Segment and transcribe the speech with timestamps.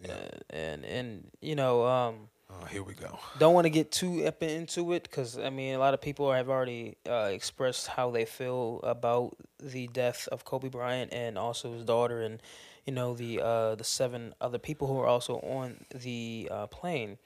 [0.02, 0.12] Yeah.
[0.12, 3.18] Uh, and and you know, um, Oh, here we go.
[3.38, 6.30] don't want to get too up into it because I mean a lot of people
[6.32, 11.72] have already uh, expressed how they feel about the death of Kobe Bryant and also
[11.72, 12.40] his daughter and
[12.84, 17.18] you know the uh, the seven other people who were also on the uh, plane.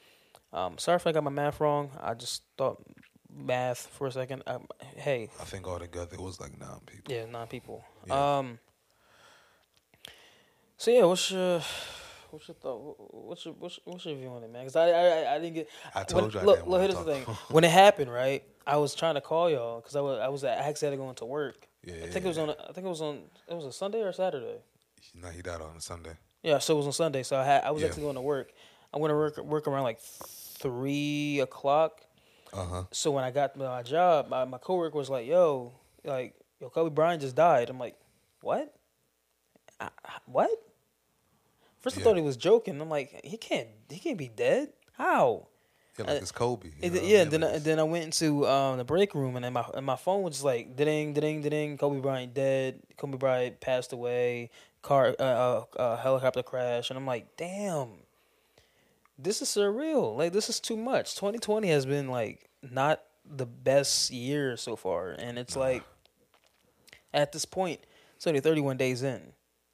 [0.53, 1.91] Um, sorry if I got my math wrong.
[2.01, 2.83] I just thought
[3.35, 4.43] math for a second.
[4.47, 7.15] Um, hey, I think altogether it was like nine people.
[7.15, 7.85] yeah, nine people.
[8.07, 8.39] Yeah.
[8.39, 8.59] Um.
[10.77, 11.61] So yeah, what's your
[12.31, 12.97] what's your thought?
[13.11, 14.63] What's your what's, what's your view on it, man?
[14.63, 15.69] Because I, I I didn't get.
[15.95, 16.81] I told when, you I look, look.
[16.83, 17.23] Here's the thing.
[17.51, 18.43] when it happened, right?
[18.67, 20.97] I was trying to call y'all because I was I was I actually had to
[20.99, 21.67] go into work.
[21.85, 22.51] Yeah, I think it was on.
[22.51, 23.23] I think it was on.
[23.49, 24.59] It was a Sunday or Saturday.
[25.15, 26.13] No, he died on a Sunday.
[26.43, 27.23] Yeah, so it was on Sunday.
[27.23, 27.89] So I had I was Yeah.
[27.89, 28.53] actually going to work.
[28.93, 32.03] I went to work work around like three o'clock.
[32.53, 32.83] Uh huh.
[32.91, 35.73] So when I got my job, my, my coworker was like, "Yo,
[36.05, 37.97] like, yo, Kobe Bryant just died." I'm like,
[38.41, 38.75] "What?
[39.81, 40.51] I, I- what?"
[41.81, 42.81] First I thought he was joking.
[42.81, 44.71] I'm like, "He can't, he can't be dead.
[44.97, 45.47] How?"
[45.99, 46.71] Yeah, like Uh, it's Kobe.
[46.83, 47.31] And then- I yeah, mean?
[47.31, 49.85] then I, Like, then I went into um, the break room and then my and
[49.85, 52.81] my phone was like ding ding ding Kobe Bryant dead.
[52.97, 54.51] Kobe Bryant passed away.
[54.81, 57.89] Car uh, uh, uh, helicopter crash and I'm like, damn,
[59.19, 60.17] this is surreal.
[60.17, 61.15] Like this is too much.
[61.17, 65.83] 2020 has been like not the best year so far, and it's like
[67.13, 67.81] at this point,
[68.17, 69.21] it's only 31 days in.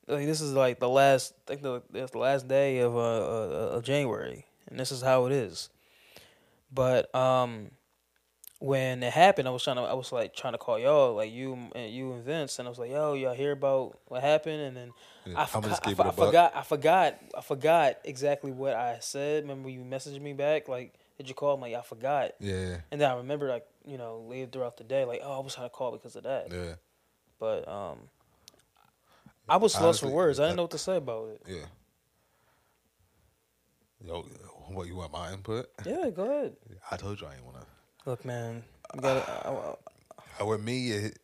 [0.07, 3.77] Like this is like the last, I think the the last day of uh, uh,
[3.77, 5.71] of January, and this is how it is.
[6.73, 7.71] But um,
[8.59, 11.33] when it happened, I was trying to, I was like trying to call y'all, like
[11.33, 14.61] you and you and Vince, and I was like, "Yo, y'all hear about what happened?"
[14.61, 14.93] And then
[15.25, 18.53] Yeah, I, forgot, I, keep for- it a I forgot, I forgot, I forgot exactly
[18.53, 19.45] what I said.
[19.45, 23.01] Remember you messaged me back, like, "Did you call?" I'm like, "I forgot," yeah, and
[23.01, 25.67] then I remember, like, you know, later throughout the day, like, "Oh, I was trying
[25.67, 26.75] to call because of that." yeah,
[27.39, 27.99] But um,
[29.49, 30.41] I was lost for words.
[30.41, 31.43] I didn't know what to say about it.
[31.47, 31.67] yeah.
[34.05, 34.21] Yo,
[34.69, 35.67] what you want my input?
[35.87, 36.57] Yeah, go ahead.
[36.91, 37.65] I told you I ain't wanna.
[38.05, 38.63] Look, man,
[38.95, 39.77] you got to
[40.41, 41.19] Uh, with me, it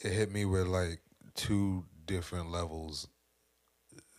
[0.00, 1.00] it hit me with like
[1.34, 3.08] two different levels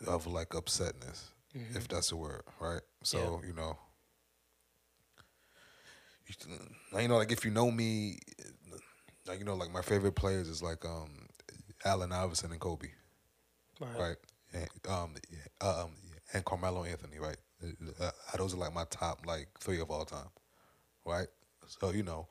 [0.05, 2.81] of like upsetness, if that's a word, right?
[3.03, 3.79] So you know,
[6.27, 8.19] you, you know, like if you know me,
[9.27, 11.27] like you know, like my favorite players is like um
[11.85, 12.87] Allen Iverson and Kobe,
[13.97, 14.17] right?
[14.53, 15.91] And, um, yeah, uh, um,
[16.33, 17.37] and Carmelo Anthony, right?
[17.61, 20.29] Uh, uh, those are like my top like three of all time,
[21.05, 21.27] right?
[21.67, 22.27] So you know,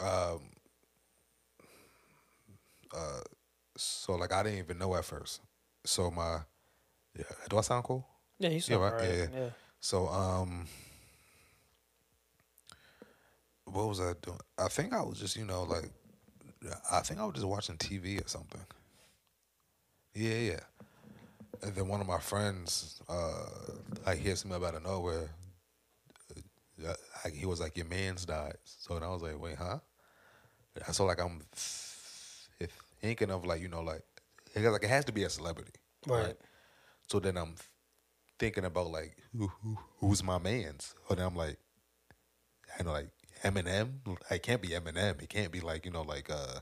[0.00, 0.40] um,
[2.94, 3.20] uh,
[3.76, 5.40] so like I didn't even know at first.
[5.84, 6.38] So my,
[7.16, 8.06] yeah, do I sound cool?
[8.38, 8.92] Yeah, you sound right.
[8.92, 9.08] right.
[9.10, 9.48] Yeah, yeah.
[9.80, 10.66] So um,
[13.64, 14.38] what was I doing?
[14.58, 15.90] I think I was just you know like,
[16.90, 18.60] I think I was just watching TV or something.
[20.14, 20.60] Yeah, yeah.
[21.62, 23.46] And then one of my friends, uh,
[24.06, 25.30] like hears me out of nowhere.
[26.86, 26.92] Uh,
[27.24, 29.78] like he was like, "Your man's died." So then I was like, "Wait, huh?"
[30.92, 31.42] So like I'm
[33.00, 34.02] thinking of like you know like,
[34.56, 35.72] like it has to be a celebrity,
[36.06, 36.36] Right.
[37.08, 37.54] So then I'm
[38.38, 41.58] thinking about like who, who who's my man's, And then I'm like,
[42.78, 43.08] I know like
[43.44, 43.88] Eminem.
[44.30, 45.22] It can't be Eminem.
[45.22, 46.60] It can't be like you know like uh,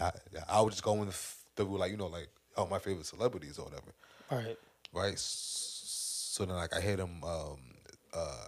[0.00, 0.12] I
[0.48, 3.92] I was just going through like you know like oh my favorite celebrities or whatever,
[4.30, 4.58] All right.
[4.92, 5.18] right?
[5.18, 7.22] So then like I hit him.
[7.24, 7.58] Um,
[8.12, 8.46] uh,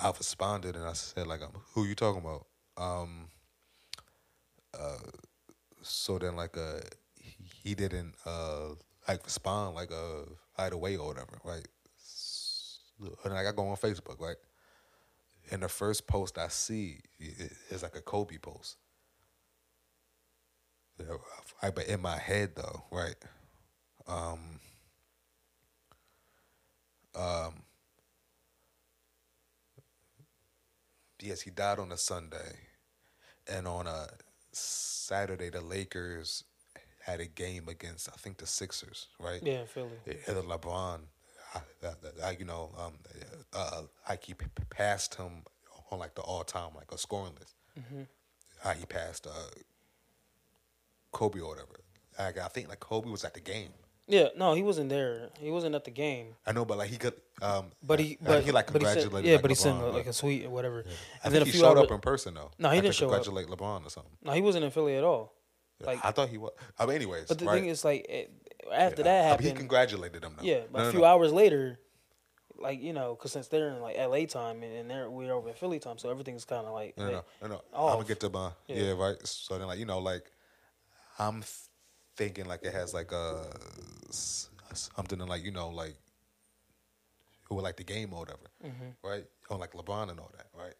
[0.00, 2.46] I responded and I said like, um, "Who you talking about?"
[2.76, 3.28] Um,
[4.78, 4.98] uh,
[5.82, 6.80] so then like uh,
[7.18, 7.36] he-
[7.70, 8.70] he didn't uh
[9.08, 10.24] like respond like uh
[10.58, 11.66] right away or whatever, right?
[13.24, 14.36] And like I go on Facebook, right?
[15.50, 17.00] And the first post I see
[17.70, 18.76] is like a Kobe post.
[21.62, 23.16] I, but in my head though, right?
[24.06, 24.60] Um,
[27.14, 27.62] Um,
[31.20, 32.56] yes, he died on a Sunday,
[33.48, 34.08] and on a
[34.52, 36.44] Saturday, the Lakers
[37.04, 39.42] had a game against I think the Sixers, right?
[39.42, 39.90] Yeah, Philly.
[40.28, 41.00] Either LeBron,
[41.54, 42.92] I, I, I, you know, um,
[43.52, 45.42] uh, I keep passed him
[45.90, 47.54] on like the all time like a scoring list.
[48.62, 49.30] How he passed uh,
[51.12, 51.80] Kobe or whatever.
[52.18, 53.70] Like, I think like Kobe was at the game.
[54.06, 55.30] Yeah, no, he wasn't there.
[55.38, 56.34] He wasn't at the game.
[56.44, 57.14] I know, but like he could.
[57.40, 59.28] Um, But he, but think he like but he said- congratulated.
[59.28, 60.84] yeah, like, but he sent LeBron, like a tweet or whatever.
[60.84, 62.50] I And then think a he few showed up in person though.
[62.58, 63.22] No, he Like, didn't show up.
[63.22, 64.12] Congratulate LeBron or something.
[64.22, 65.32] No, he wasn't in Philly at all.
[65.82, 66.50] Like, I thought he was.
[66.78, 67.26] I mean, anyways.
[67.28, 67.54] but the right?
[67.60, 68.30] thing is, like, it,
[68.72, 70.34] after Yeah, that I happened, he congratulated them.
[70.38, 70.44] though.
[70.44, 71.06] yeah, No, a no, few no.
[71.06, 71.78] hours later,
[72.58, 74.26] like you know, because since they're in like L.A.
[74.26, 77.06] time and, and they're we're over in Philly time, so everything's kind of like No,
[77.10, 77.60] no, no, no.
[77.72, 78.82] I'm gonna get to my yeah.
[78.84, 78.92] Yeah.
[78.92, 79.16] right.
[79.26, 80.30] So then, like you know, like
[81.18, 81.42] I'm
[82.16, 83.44] thinking like it has like a
[84.10, 85.96] something in, like you know like
[87.44, 89.08] who would like the game or whatever, Mm-hmm.
[89.08, 89.24] right?
[89.48, 90.74] Or like LeBron and all that, right?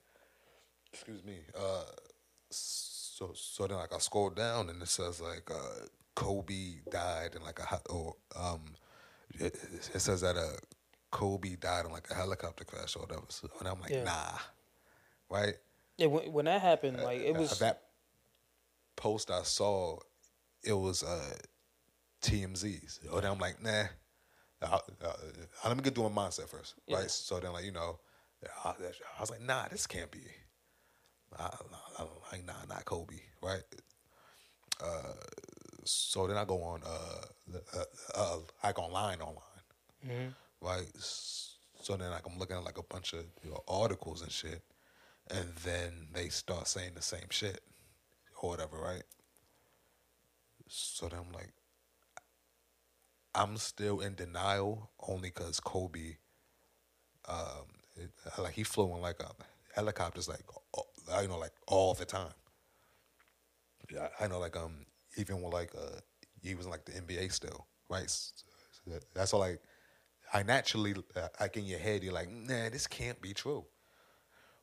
[0.92, 1.38] Excuse me.
[1.58, 1.82] Uh,
[2.50, 5.86] so so then like I scroll down and it says like uh,
[6.20, 8.60] Kobe died in like a or um
[9.38, 9.54] it,
[9.94, 10.56] it says that uh
[11.10, 13.24] Kobe died in like a helicopter crash or whatever.
[13.30, 14.04] So, and I'm like, Yeah.
[14.04, 14.38] nah,
[15.30, 15.54] right?
[15.96, 16.06] yeah.
[16.08, 17.82] When, when that happened, like it Uh, was that
[18.96, 19.98] post I saw.
[20.62, 21.36] It was uh,
[22.20, 23.84] TMZ's, and I'm like, nah.
[24.62, 25.12] Uh, uh,
[25.64, 26.98] let me get through my mindset first, Yeah.
[26.98, 27.10] right?
[27.10, 27.98] So then, like you know,
[28.62, 30.20] I, I was like, nah, this can't be.
[31.38, 33.62] I, I, I'm like, nah, not Kobe, right?
[34.82, 35.14] Uh,
[35.90, 37.84] so then I go on, uh, uh,
[38.14, 39.64] uh, I go online online,
[40.60, 40.86] right?
[40.98, 44.62] So then like I'm looking at like a bunch of you know, articles and shit,
[45.30, 47.60] and then they start saying the same shit
[48.42, 49.02] or whatever, right?
[50.68, 51.52] So then I'm like,
[53.34, 56.16] I'm still in denial only because Kobe,
[57.28, 57.66] um,
[57.96, 59.30] it, like he flew in like a
[59.74, 60.42] helicopters like
[61.22, 62.34] you know like all the time.
[63.92, 64.86] Yeah, I know like um
[65.16, 66.00] even with like uh
[66.42, 68.08] he was in like the NBA still, right?
[68.08, 69.60] So that- That's all like
[70.32, 73.64] I naturally uh, like in your head you're like, nah, this can't be true,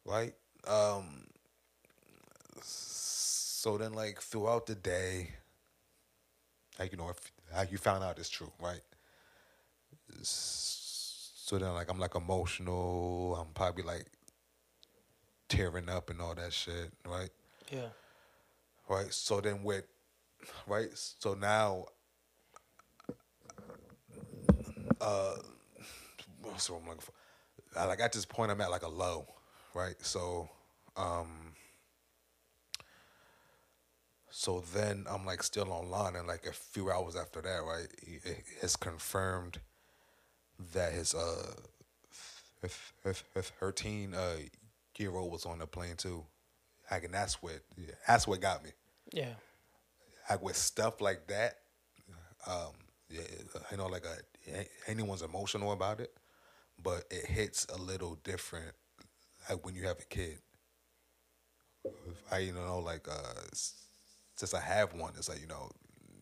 [0.05, 0.33] right?
[0.65, 1.27] Um,
[2.61, 5.31] so then like throughout the day,
[6.79, 7.19] like you know if
[7.55, 8.81] like you found out it's true, right?
[10.23, 13.35] So then like I'm like emotional.
[13.39, 14.05] I'm probably like
[15.49, 17.29] tearing up and all that shit, right?
[17.71, 17.87] yeah.
[18.89, 19.13] right?
[19.13, 19.85] So then with,
[20.67, 20.89] right?
[20.93, 21.85] So now,
[25.01, 25.35] uh,
[26.41, 27.13] what I'm looking for?
[27.75, 29.27] I, like at this point, I'm at like a low,
[29.73, 29.95] right?
[30.01, 30.49] So,
[30.95, 31.53] um,
[34.29, 37.87] so then I'm like still online, and like a few hours after that, right?
[38.01, 39.59] It, it's confirmed
[40.73, 41.53] that his uh,
[42.63, 44.37] if if if her teen uh
[44.97, 46.25] year old was on the plane too.
[46.89, 47.59] Like, and that's what
[48.07, 48.71] that's what got me
[49.11, 49.33] Yeah.
[50.29, 51.57] Like with stuff like that,
[52.47, 52.73] um,
[53.71, 56.13] I know like a, anyone's emotional about it,
[56.83, 58.75] but it hits a little different
[59.49, 60.39] like when you have a kid.
[62.31, 63.41] I you know like uh,
[64.35, 65.69] since I have one, it's like you know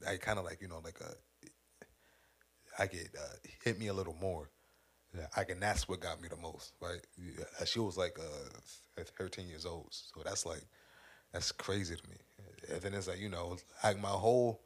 [0.07, 1.13] I kind of like you know like a
[2.77, 4.49] I get uh, hit me a little more.
[5.15, 5.59] Yeah, I can.
[5.59, 7.01] That's what got me the most, right?
[7.17, 10.63] Yeah, She was like uh, 13 years old, so that's like
[11.33, 12.17] that's crazy to me.
[12.71, 14.61] And then it's like you know, like my whole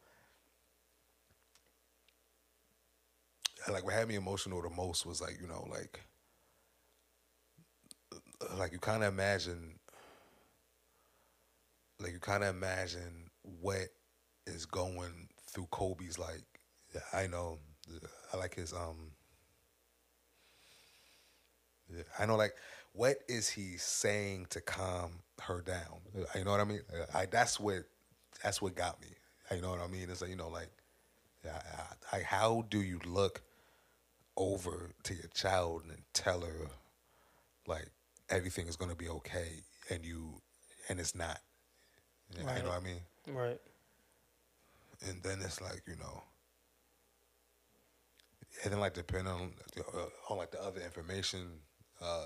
[3.72, 6.02] like what had me emotional the most was like you know like
[8.58, 9.80] like you kind of imagine
[12.00, 13.90] like you kind of imagine what
[14.48, 16.44] is going through Kobe's like
[17.14, 17.60] I know
[18.34, 19.12] I like his um
[21.94, 22.54] yeah, I know like
[22.94, 25.12] what is he saying to calm
[25.44, 26.02] her down?
[26.36, 26.82] You know what I mean?
[27.14, 27.84] I that's what
[28.44, 29.08] that's what got me.
[29.52, 30.08] You know what I mean?
[30.10, 30.70] It's like you know like
[31.46, 33.42] I, I, how do you look
[34.38, 36.70] over to your child and tell her
[37.68, 37.90] like
[38.30, 40.42] everything is gonna be okay and you
[40.90, 41.40] and it's not?
[42.38, 42.64] You Right.
[42.64, 43.02] know what I mean?
[43.28, 43.60] Right.
[45.08, 46.24] and then it's like you know,
[48.64, 49.54] and then like depending on
[49.96, 51.48] uh, on like the other information,
[52.02, 52.26] uh,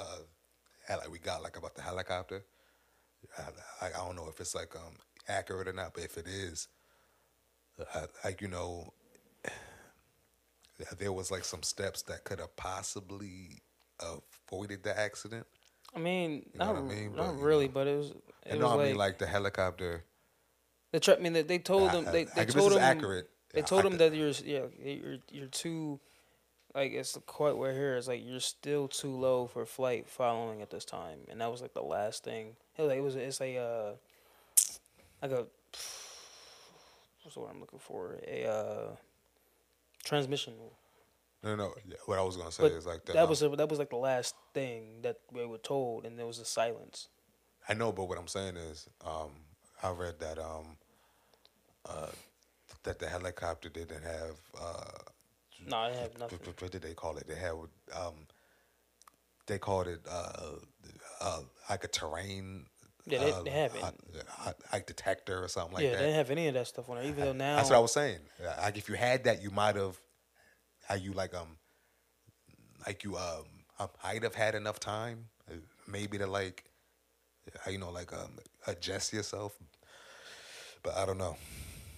[0.00, 2.44] uh, like we got like about the helicopter.
[3.80, 4.94] I, I, don't know if it's like um
[5.28, 6.68] accurate or not, but if it is,
[8.24, 8.92] like you know,
[10.98, 13.62] there was like some steps that could have possibly
[14.00, 15.46] avoided the accident.
[15.94, 17.16] I mean, you know not, what I mean?
[17.16, 17.72] not But, really, know.
[17.74, 18.10] but it was.
[18.10, 20.04] It And was no, I mean like the helicopter.
[20.92, 23.28] The tra- I mean, they, they told them they, they if this told them accurate,
[23.54, 26.00] They told them that you're yeah you're you're too
[26.74, 30.62] like it's the quote where here is like you're still too low for flight following
[30.62, 32.56] at this time, and that was like the last thing.
[32.76, 33.92] It was, like, it was it's a uh,
[35.20, 35.46] like a
[37.22, 38.96] what's the word I'm looking for a uh,
[40.04, 40.54] transmission.
[41.42, 41.74] No, no.
[42.06, 43.96] What I was gonna say But is like that um, was that was like the
[43.96, 47.08] last thing that we were told, and there was a silence.
[47.68, 49.30] I know, but what I'm saying is, um,
[49.82, 50.76] I read that um,
[51.88, 52.08] uh,
[52.84, 54.36] that the helicopter didn't have.
[54.58, 55.10] Uh,
[55.66, 56.38] No, I have nothing.
[56.44, 57.26] What, what did they call it?
[57.26, 57.52] They had.
[57.52, 58.26] Um,
[59.46, 60.56] they called it uh,
[61.20, 62.66] uh, like a terrain.
[63.04, 63.82] Yeah, they- uh, they have it.
[63.82, 63.90] uh,
[64.46, 65.98] uh, like detector or something like yeah, that.
[65.98, 67.04] they didn't have any of that stuff on there.
[67.04, 68.20] Even though now, That's what I was saying.
[68.58, 69.98] Like if you had that, you might have.
[70.88, 71.58] How you like um,
[72.86, 73.44] like you um,
[74.02, 75.54] might have had enough time, uh,
[75.86, 76.64] maybe to like,
[77.66, 79.56] uh, you know, like um, adjust yourself.
[80.82, 81.36] But I don't know.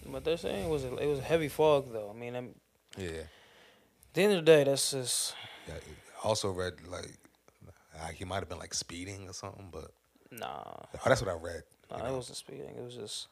[0.07, 2.11] But they're saying it was a, it was a heavy fog though.
[2.15, 2.55] I mean, I'm,
[2.99, 3.23] Yeah.
[4.15, 5.35] The end of the day, that's just
[5.69, 5.75] yeah.
[6.25, 7.11] I also read like,
[8.01, 9.91] uh, he might have been like speeding or something, but
[10.31, 10.63] nah.
[10.67, 11.63] oh, that's what I read.
[11.91, 12.75] Nah, it wasn't speeding.
[12.77, 13.29] It was just,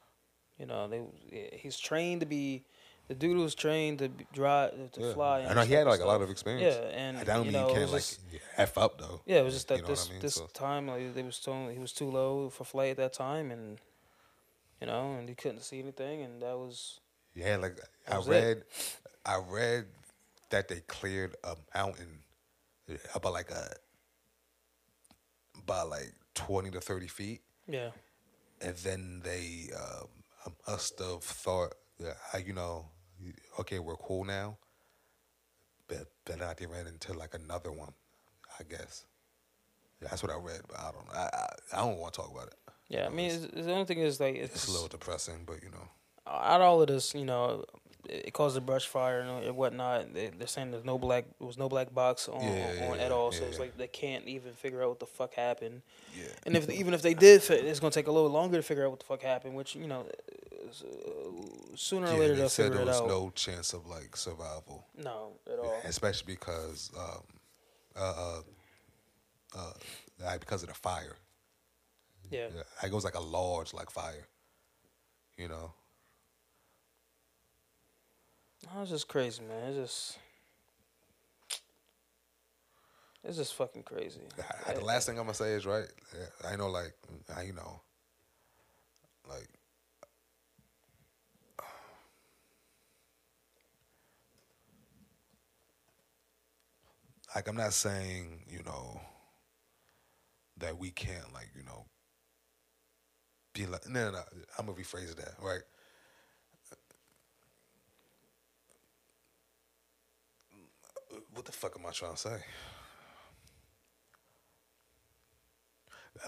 [0.58, 2.64] you know, they yeah, he's trained to be.
[3.08, 5.12] The dude was trained to be, drive to Yeah.
[5.12, 5.40] fly.
[5.42, 5.90] I know he had stuff.
[5.90, 6.76] like a lot of experience.
[6.76, 8.20] Yeah, and I don't you mean know, you can't like just-
[8.56, 9.20] f up though.
[9.26, 10.20] Yeah, it was just that You know this I mean?
[10.20, 13.12] this So- time like they was told he was too low for flight at that
[13.12, 13.78] time, and
[14.80, 17.00] you know, and he couldn't see anything, and that was
[17.34, 18.30] Yeah, like I was it.
[18.30, 18.62] read,
[19.26, 19.86] I read
[20.52, 22.21] that they cleared a mountain
[23.14, 23.75] about like a
[25.66, 27.90] by like twenty to thirty feet, yeah,
[28.61, 32.87] and then they um, must have thought, uh, you know,
[33.59, 34.59] okay, we're cool now,
[35.88, 37.92] but then I they ran into like another one,
[38.61, 39.06] I guess.
[40.00, 41.14] Yeah, that's what I read, but I don't know.
[41.14, 42.54] I I, I don't want to talk about it.
[42.88, 43.06] yeah.
[43.06, 45.62] I mean, it's, it's, the only thing is like it's, It's a little depressing, but
[45.62, 45.88] you know,
[46.26, 47.64] out of all of this, you know,
[48.09, 50.12] it it caused a brush fire and whatnot.
[50.14, 53.04] They, they're saying there's no black, there was no black box on, Yeah, on yeah,
[53.04, 53.32] at all.
[53.32, 53.62] yeah, so it's yeah.
[53.62, 55.82] like they can't even figure out what the fuck happened.
[56.16, 56.25] yeah.
[56.47, 58.90] And if even if they did, it's gonna take a little longer to figure out
[58.90, 59.54] what the fuck happened.
[59.54, 63.09] Which you know, uh, sooner or later they they'll said figure there it was out.
[63.09, 64.87] no chance of like survival.
[64.97, 65.80] no, at all.
[65.85, 67.23] especially because um,
[67.97, 68.40] uh,
[69.56, 69.73] uh,
[70.25, 71.16] uh, because of the fire.
[72.30, 72.49] Yeah.
[72.82, 74.26] It was like a large like fire,
[75.37, 75.75] you know.
[78.81, 79.69] It's just crazy, man.
[79.69, 80.19] It's just.
[83.25, 84.21] It's just fucking crazy.
[84.66, 85.87] I- the last thing I'm gonna say is right.
[86.45, 86.95] I know, like
[87.35, 87.81] I you know,
[89.28, 89.49] like
[97.35, 99.00] like I'm not saying you know
[100.59, 101.87] that we can't like you know
[103.54, 104.23] be like no no, no
[104.59, 105.62] I'm gonna rephrase that right.
[111.34, 112.38] What the fuck am I trying to say?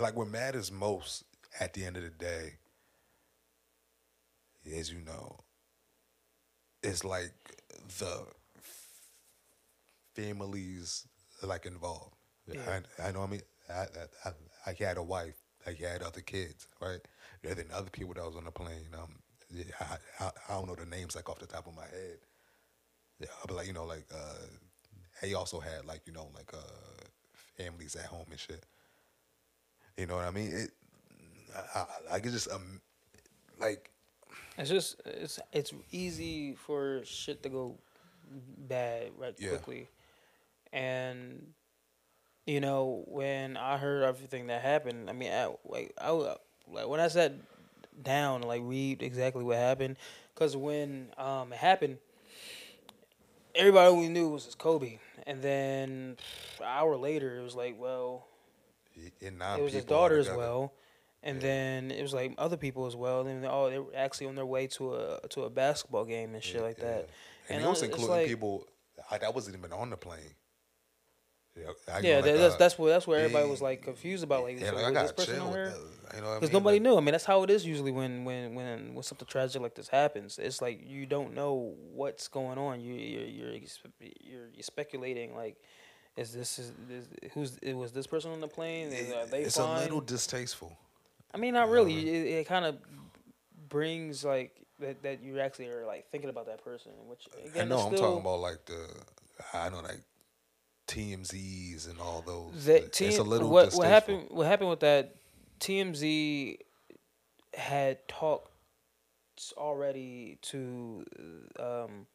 [0.01, 1.25] like what matters most
[1.61, 2.55] at the end of the day
[4.65, 5.37] is you know
[6.83, 7.33] is like
[7.99, 8.27] the
[10.15, 11.07] families
[11.43, 12.15] like involved
[12.47, 12.81] Yeah.
[12.99, 14.31] I, I know I mean I, I, I,
[14.67, 17.01] I had a wife I had other kids right
[17.43, 19.15] and then other people that was on the plane um
[19.81, 22.19] I, I, I don't know the names like off the top of my head
[23.21, 24.47] yeah but like you know like uh
[25.23, 27.05] he also had like you know like uh
[27.57, 28.65] families at home and shit
[29.97, 30.51] you know what I mean?
[30.53, 30.71] It,
[31.75, 32.81] I, I, like it's just um,
[33.61, 33.91] like
[34.59, 37.77] It's just it's it's easy for shit to go
[38.69, 39.51] bad right Yeah.
[39.51, 39.89] quickly,
[40.73, 41.53] and
[42.47, 47.01] you know when I heard everything that happened, I mean, I, like I like when
[47.01, 47.33] I sat
[48.03, 49.97] down like read exactly what happened,
[50.35, 51.99] because when um it happened,
[53.55, 56.17] everybody we knew was Kobe, and then
[56.61, 58.27] an hour later it was like, well,
[58.95, 60.73] it was his daughter as well,
[61.23, 63.21] and then it was like other people as well.
[63.27, 66.35] And then oh, they were actually on their way to a to a basketball game
[66.35, 67.09] and shit like that.
[67.49, 68.67] And, And also it's including like- people
[69.11, 70.35] I, that wasn't even on the plane.
[71.57, 74.25] Yeah, I Yeah, like, that's uh, that's what that's where everybody yeah, was like confused
[74.25, 74.43] about.
[74.43, 75.71] Like, yeah, so like, I got this person chill here?
[75.71, 76.17] that.
[76.17, 76.53] You know I Because mean?
[76.53, 76.97] nobody Like, knew.
[76.97, 79.89] I mean, that's how it is usually when when when when something tragic like this
[79.89, 80.39] happens.
[80.39, 82.81] It's like you don't know what's going on.
[82.81, 85.57] You you're you're you're, you're speculating like.
[86.17, 88.93] Is this is, is who's it was this person on the plane?
[88.93, 89.79] Is, they it's fine?
[89.79, 90.77] a little distasteful.
[91.35, 92.09] I mean, not really.
[92.09, 92.77] It, it kind of
[93.69, 97.65] brings like that that you actually are like thinking about that person, which again, I
[97.65, 98.89] know I'm still, talking about like the
[99.53, 100.01] I know like
[100.87, 102.65] TMZs and all those.
[102.67, 105.17] that it's a little what what happened what happened with that
[105.61, 106.59] TMZ
[107.55, 108.51] had talked
[109.57, 111.05] already to
[111.59, 112.07] um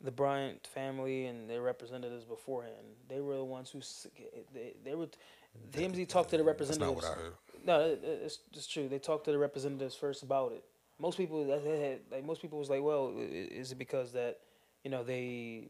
[0.00, 2.74] the Bryant family and their representatives beforehand.
[3.08, 3.80] They were the ones who
[4.52, 5.06] they, they were.
[5.72, 6.94] TMZ talked to the That's not representatives.
[6.96, 7.32] what I heard.
[7.64, 8.88] No, it, it- it's it's true.
[8.88, 10.64] They talked to the representatives first about it.
[10.98, 14.40] Most people that like most people was like, well, is it because that
[14.82, 15.68] you know they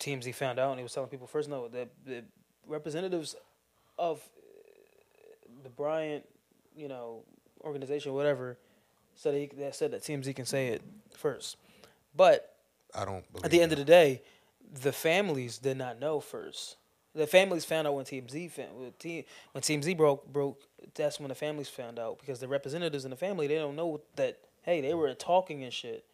[0.00, 1.48] TMZ found out and he was telling people first?
[1.48, 2.24] No, the the
[2.66, 3.36] representatives
[3.98, 4.20] of
[5.62, 6.24] the Bryant,
[6.76, 7.22] you know,
[7.62, 8.58] organization, whatever,
[9.14, 10.82] said he that said that TMZ can say it
[11.16, 11.56] first,
[12.16, 12.54] but
[12.94, 13.24] I don't.
[13.32, 13.78] Believe at the end that.
[13.78, 14.22] of the day,
[14.82, 16.76] the families did not know first.
[17.14, 20.60] The families found out when TMZ when T- when TMZ broke broke.
[20.94, 24.00] That's when the families found out because the representatives in the family they don't know
[24.16, 26.04] that hey they were talking and shit.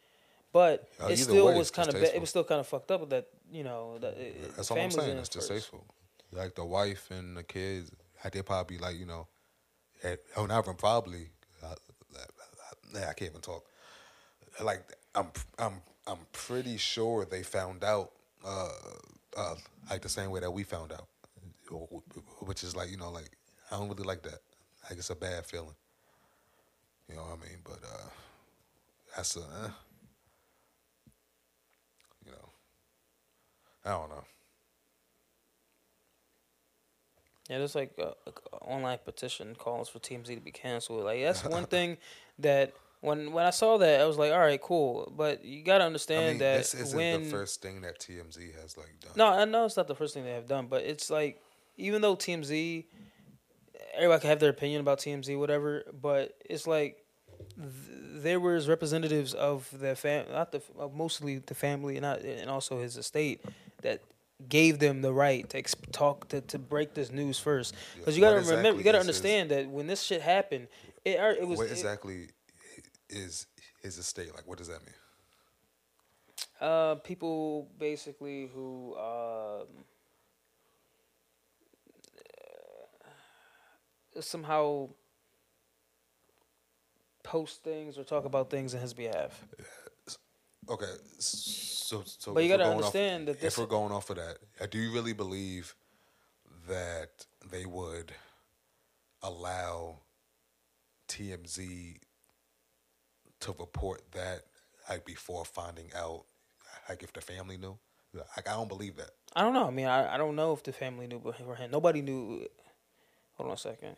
[0.53, 3.09] But Uh, it still way, was kind of it was still kind of fucked up
[3.11, 5.19] that you know it, That's all I'm saying.
[5.19, 5.85] It's distasteful.
[6.33, 7.91] Like the wife and the kids,
[8.33, 9.27] they probably like you know,
[10.03, 11.31] at, oh, not even probably.
[11.63, 11.75] Uh,
[12.93, 13.65] nah, I can't even talk.
[14.63, 14.83] Like
[15.15, 15.29] I'm,
[15.59, 15.75] I'm,
[16.07, 18.13] I'm pretty sure they found out,
[18.45, 18.69] uh,
[19.37, 19.55] uh,
[19.91, 21.09] like the same way that we found out,
[22.41, 23.31] which is like you know, like
[23.71, 24.41] I don't really like that.
[24.89, 25.75] Like it's a bad feeling.
[27.09, 27.59] You know what I mean?
[27.65, 28.09] But uh,
[29.17, 29.71] that's a, eh.
[32.27, 32.49] you know,
[33.85, 34.25] I don't know.
[37.49, 41.05] Yeah, there's like a, a online petition calls for TMZ to be canceled.
[41.05, 41.99] Like that's one thing
[42.39, 45.13] that when when I saw that I was like, all right, cool.
[45.17, 48.55] But you gotta understand I mean, that this isn't when the first thing that TMZ
[48.61, 49.13] has like done.
[49.17, 51.43] no, I know it's not the first thing they have done, but it's like
[51.77, 52.85] even though TMZ,
[53.95, 55.85] everybody can have their opinion about TMZ, whatever.
[56.01, 57.05] But it's like
[57.57, 62.21] th- there was representatives of the fam, not the of mostly the family, and not
[62.21, 63.43] and also his estate
[63.83, 64.01] that
[64.49, 67.75] gave them the right to ex- talk to, to break this news first.
[67.97, 70.69] Because you gotta remember, you gotta is understand that when this shit happened,
[71.05, 72.29] it it was what it- exactly
[73.09, 73.47] is
[73.83, 74.47] his estate like?
[74.47, 74.95] What does that mean?
[76.61, 79.67] Uh, people basically who um,
[84.17, 84.89] uh, somehow
[87.23, 89.45] post things or talk about things in his behalf.
[90.71, 92.33] Okay, so so.
[92.33, 94.67] But you gotta going off- understand that this- if we're going off of that, uh,
[94.67, 95.75] do you really believe
[96.69, 98.13] that they would
[99.23, 99.99] allow
[101.09, 101.97] TMZ
[103.41, 104.45] to report that
[104.89, 106.25] like before finding out,
[106.89, 107.77] like if the family knew?
[108.15, 109.11] Like I don't believe that.
[109.35, 109.67] I don't know.
[109.67, 111.71] I mean, I, I don't know if the family knew beforehand.
[111.73, 112.47] Nobody knew.
[113.35, 113.97] Hold on a second.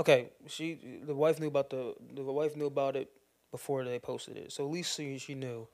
[0.00, 3.10] Okay, she the wife knew about the the wife knew about it
[3.50, 4.50] before they posted it.
[4.50, 5.68] So at least she she knew.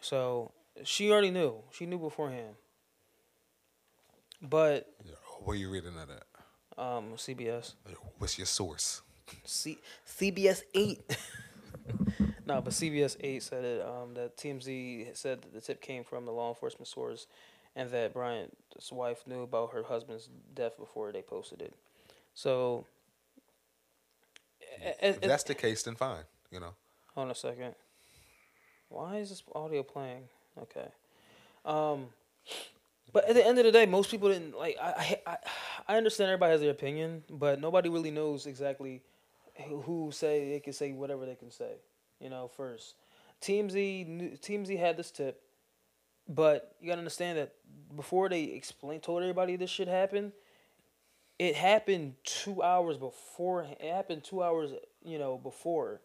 [0.00, 0.52] So
[0.84, 1.54] she already knew.
[1.70, 2.56] She knew beforehand.
[4.42, 4.92] But
[5.44, 6.24] Where you reading that at?
[6.76, 7.72] um, CBS.
[8.18, 9.00] What's your source?
[9.44, 11.00] C- CBS eight.
[12.46, 13.80] no, but CBS eight said it.
[13.86, 17.26] Um, that TMZ said that the tip came from the law enforcement source,
[17.74, 21.74] and that Bryant's wife knew about her husband's death before they posted it.
[22.34, 22.86] So,
[25.00, 26.24] If that's the case, then fine.
[26.50, 26.74] You know.
[27.14, 27.74] Hold on a second.
[28.88, 30.24] Why is this audio playing?
[30.60, 30.88] Okay.
[31.64, 32.08] Um,
[33.12, 34.76] but at the end of the day, most people didn't like.
[34.80, 35.36] I I
[35.88, 39.02] I understand everybody has their opinion, but nobody really knows exactly
[39.84, 41.72] who, say they can say whatever they can say.
[42.20, 42.94] You know, first
[43.48, 45.42] knew- TMZ had this tip,
[46.28, 47.54] but you gotta understand that
[47.96, 50.32] before they explained told everybody this shit happened,
[51.38, 53.62] it happened two hours before.
[53.62, 54.72] It happened two hours,
[55.04, 56.00] you know, before.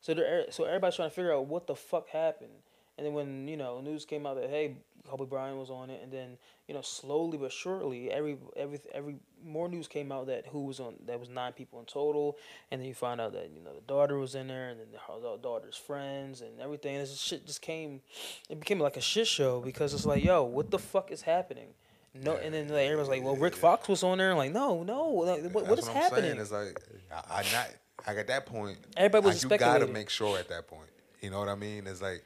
[0.00, 2.50] So they're, er, so everybody's trying to figure out what the fuck happened.
[2.98, 4.76] And then when you know news came out that hey
[5.08, 6.36] Kobe Bryant was on it, and then
[6.68, 10.78] you know slowly but surely every every every more news came out that who was
[10.78, 12.36] on that was nine people in total,
[12.70, 14.88] and then you find out that you know the daughter was in there, and then
[14.92, 16.96] the daughter's friends and everything.
[16.96, 18.02] And this shit just came,
[18.50, 21.68] it became like a shit show because it's like yo what the fuck is happening.
[22.14, 25.08] No, and then like everyone's like, well, Rick Fox was on there, like, no, no,
[25.08, 26.32] like, what, what is I'm happening?
[26.32, 26.40] Saying.
[26.40, 26.78] It's like
[27.10, 27.70] I, I not
[28.06, 28.78] like at that point.
[28.96, 30.90] Everybody was like, you gotta make sure at that point.
[31.22, 31.86] You know what I mean?
[31.86, 32.22] It's like,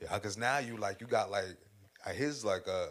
[0.00, 1.56] yeah, because now you like you got like
[2.14, 2.86] his like uh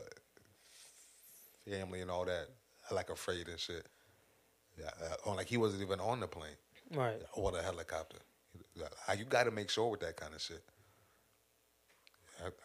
[1.66, 2.48] family and all that
[2.92, 3.86] like afraid and shit.
[4.78, 6.58] Yeah, uh, or like he wasn't even on the plane
[6.94, 7.22] right.
[7.34, 8.18] or the helicopter.
[8.76, 10.64] You got to make sure with that kind of shit.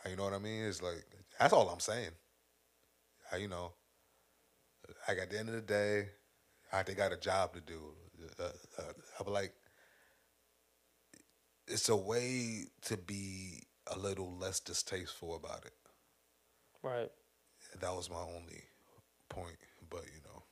[0.08, 0.64] You know what I mean?
[0.64, 1.04] It's like
[1.38, 2.10] that's all I'm saying.
[3.32, 3.72] Uh, You know,
[5.08, 6.08] like at the end of the day,
[6.72, 7.80] I they got a job to do.
[8.38, 8.44] Uh,
[8.78, 8.82] uh,
[9.20, 9.52] I'm like,
[11.66, 15.72] it's a way to be a little less distasteful about it.
[16.82, 17.10] Right.
[17.80, 18.62] That was my only
[19.28, 19.56] point,
[19.90, 20.42] but you know.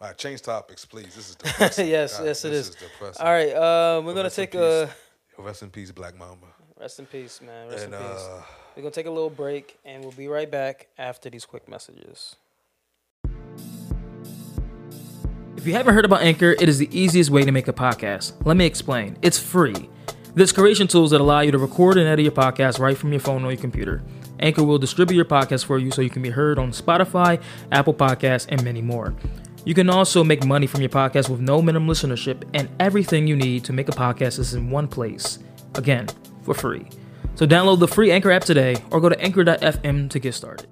[0.00, 1.14] All right, change topics, please.
[1.14, 1.88] This is depressing.
[1.88, 2.74] yes, God, yes, it this is.
[2.74, 3.24] depressing.
[3.26, 4.90] All right, uh, we're gonna take a
[5.38, 6.46] Rest in peace, Black Mamba.
[6.78, 7.68] Rest in peace, man.
[7.68, 8.28] Rest and in peace.
[8.76, 12.36] We're gonna take a little break, and we'll be right back after these quick messages.
[15.56, 18.32] If you haven't heard about Anchor, it is the easiest way to make a podcast.
[18.44, 19.16] Let me explain.
[19.22, 19.88] It's free.
[20.34, 23.20] There's creation tools that allow you to record and edit your podcast right from your
[23.20, 24.02] phone or your computer.
[24.40, 27.94] Anchor will distribute your podcast for you so you can be heard on Spotify, Apple
[27.94, 29.14] Podcasts, and many more.
[29.64, 33.36] You can also make money from your podcast with no minimum listenership, and everything you
[33.36, 35.38] need to make a podcast is in one place.
[35.76, 36.08] Again,
[36.42, 36.88] for free.
[37.34, 40.68] So download the free Anchor app today or go to anchor.fm to get started.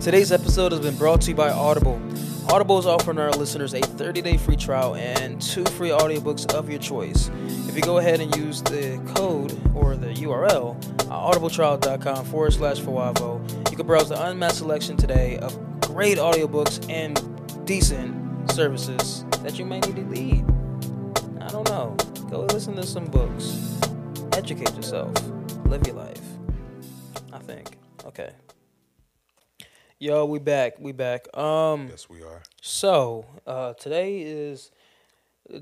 [0.00, 2.00] Today's episode has been brought to you by Audible.
[2.48, 6.78] Audible is offering our listeners a 30-day free trial and two free audiobooks of your
[6.78, 7.30] choice.
[7.68, 13.70] If you go ahead and use the code or the URL audibletrial.com forward slash fouavo,
[13.70, 17.20] you can browse the unmatched selection today of great audiobooks and
[17.66, 20.44] decent services that you may need to lead.
[21.42, 21.96] I don't know.
[22.30, 23.80] Go listen to some books.
[24.34, 25.12] Educate yourself.
[25.64, 26.20] Live your life.
[27.32, 27.76] I think.
[28.04, 28.30] Okay.
[29.98, 30.78] Yo, we back.
[30.78, 31.26] We back.
[31.36, 32.40] Um yes, we are.
[32.62, 34.70] so, uh today is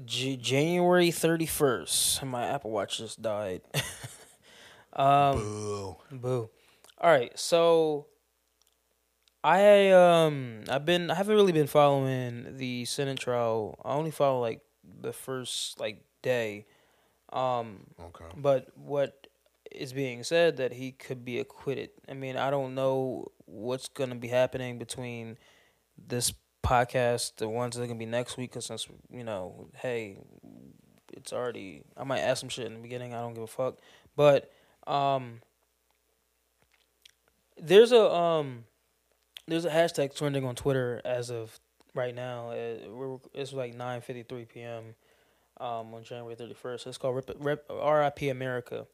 [0.04, 2.26] J- January 31st.
[2.26, 3.62] My Apple Watch just died.
[4.92, 5.96] um Boo.
[6.12, 6.50] Boo.
[7.00, 8.08] All right, so
[9.42, 13.80] I um I've been I haven't really been following the Senate trial.
[13.82, 14.60] I only follow like
[15.00, 16.66] the first like day.
[17.32, 17.66] Um
[18.00, 18.30] Okay.
[18.36, 19.28] but what
[19.70, 21.90] is being said that he could be acquitted.
[22.08, 25.36] I mean, I don't know what's going to be happening between
[25.96, 29.68] this podcast, the ones that are going to be next week, because since, you know,
[29.76, 30.18] hey,
[31.12, 33.14] it's already, I might ask some shit in the beginning.
[33.14, 33.78] I don't give a fuck.
[34.16, 34.50] But,
[34.86, 35.40] um,
[37.60, 38.64] there's a, um,
[39.46, 41.58] there's a hashtag trending on Twitter as of
[41.94, 42.50] right now.
[42.50, 44.94] Uh, it's like 9.53 p.m.
[45.60, 46.86] Um, on January 31st.
[46.86, 48.86] It's called Rip, Rip, RIP America.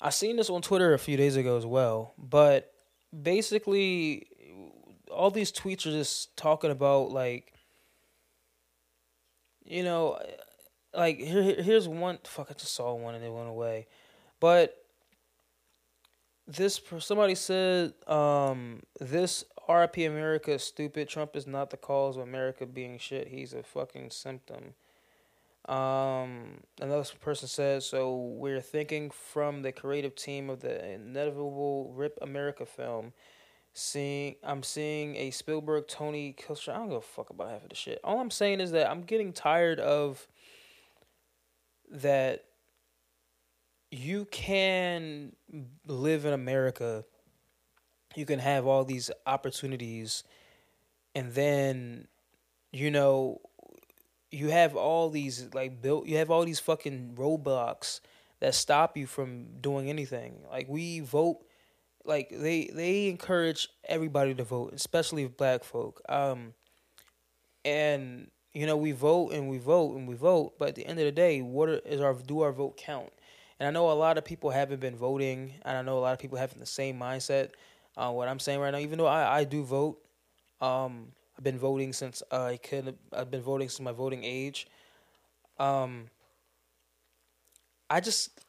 [0.00, 2.72] I seen this on Twitter a few days ago as well, but
[3.22, 4.26] basically,
[5.12, 7.52] all these tweets are just talking about like,
[9.64, 10.18] you know,
[10.92, 12.18] like here, here- here's one.
[12.24, 13.86] Fuck, I just saw one and it went away,
[14.40, 14.76] but
[16.48, 21.08] this somebody said, um, this RIP America is stupid.
[21.08, 23.28] Trump is not the cause of America being shit.
[23.28, 24.74] He's a fucking symptom.
[25.68, 32.18] Um, another person says, so we're thinking from the creative team of the inevitable Rip
[32.20, 33.12] America film.
[33.74, 36.74] Seeing, I'm seeing a Spielberg, Tony Kilster.
[36.74, 38.00] I don't give a fuck about half of the shit.
[38.04, 40.26] All I'm saying is that I'm getting tired of
[41.90, 42.44] that.
[43.90, 45.36] You can
[45.86, 47.04] live in America.
[48.14, 50.22] You can have all these opportunities,
[51.14, 52.08] and then,
[52.72, 53.40] you know,
[54.32, 58.00] you have all these like built you have all these fucking roadblocks
[58.40, 60.34] that stop you from doing anything.
[60.50, 61.44] Like we vote
[62.04, 66.00] like they they encourage everybody to vote especially black folk.
[66.08, 66.54] Um
[67.64, 70.98] and you know we vote and we vote and we vote but at the end
[70.98, 73.12] of the day what is our do our vote count?
[73.60, 76.12] And i know a lot of people haven't been voting and i know a lot
[76.12, 77.50] of people having the same mindset
[77.96, 80.02] uh, what i'm saying right now even though i, I do vote
[80.60, 82.96] um I've been voting since I could.
[83.12, 84.66] I've been voting since my voting age.
[85.58, 86.08] Um,
[87.88, 88.40] I just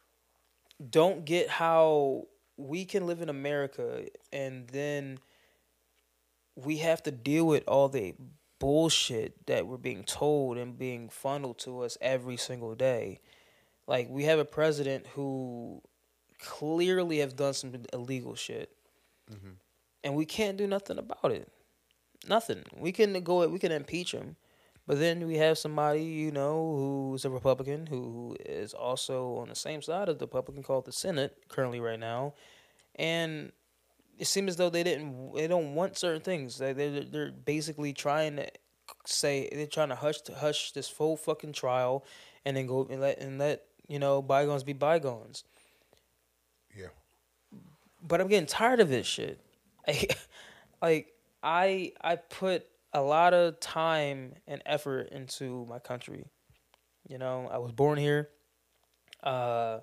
[0.90, 5.20] don't get how we can live in America and then
[6.56, 8.14] we have to deal with all the
[8.60, 13.20] bullshit that we're being told and being funneled to us every single day.
[13.88, 15.82] Like we have a president who
[16.40, 18.70] clearly has done some illegal shit,
[20.04, 21.52] and we can't do nothing about it
[22.28, 22.64] nothing.
[22.78, 23.48] We can go.
[23.48, 24.36] We can impeach him,
[24.88, 29.56] but then we have somebody you know who's a Republican who is also on the
[29.56, 32.34] same side of the Republican called the Senate currently right now,
[32.96, 33.52] and
[34.18, 35.34] it seems as though they didn't.
[35.36, 36.58] They don't want certain things.
[36.58, 38.48] They they're, they're basically trying to
[39.06, 42.06] say they're trying to hush hush this full fucking trial,
[42.46, 45.44] and then go and let and let you know bygones be bygones.
[46.76, 46.88] Yeah.
[48.02, 49.40] But I'm getting tired of this shit.
[49.86, 50.18] Like,
[50.82, 51.13] like
[51.44, 56.26] I I put a lot of time and effort into my country.
[57.08, 58.30] You know, I was born here.
[59.22, 59.80] Uh,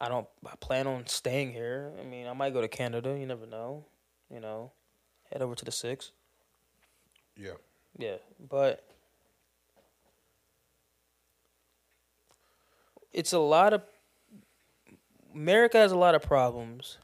[0.00, 1.92] I don't I plan on staying here.
[2.00, 3.16] I mean, I might go to Canada.
[3.18, 3.84] You never know.
[4.32, 4.72] You know,
[5.30, 6.12] head over to the six.
[7.36, 7.52] Yeah.
[7.98, 8.16] Yeah,
[8.48, 8.86] but
[13.12, 13.82] it's a lot of
[15.34, 16.98] America has a lot of problems.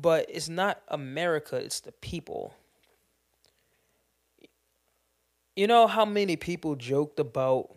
[0.00, 2.54] But it's not America, it's the people.
[5.56, 7.70] You know how many people joked about